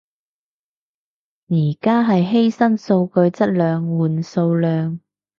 [1.49, 4.99] 而家係犧牲數據質量換數量